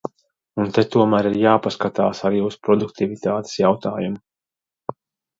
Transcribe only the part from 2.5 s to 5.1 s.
produktivitātes jautājumu.